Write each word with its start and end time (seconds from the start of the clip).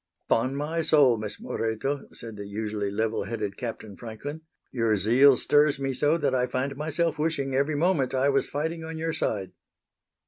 "Upon 0.27 0.55
my 0.55 0.81
soul, 0.81 1.15
Miss 1.19 1.39
Moreto," 1.39 2.07
said 2.11 2.35
the 2.35 2.47
usually 2.47 2.89
level 2.89 3.25
headed 3.25 3.55
Captain 3.55 3.95
Franklin, 3.95 4.41
"your 4.71 4.97
zeal 4.97 5.37
stirs 5.37 5.77
me 5.79 5.93
so 5.93 6.17
that 6.17 6.33
I 6.33 6.47
find 6.47 6.75
myself 6.75 7.19
wishing 7.19 7.53
every 7.53 7.75
moment 7.75 8.15
I 8.15 8.27
was 8.29 8.49
fighting 8.49 8.83
on 8.83 8.97
your 8.97 9.13
side." 9.13 9.51